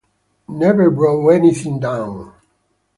Never 0.47 0.89
wrote 0.89 1.29
anything 1.29 1.79
down. 1.79 2.33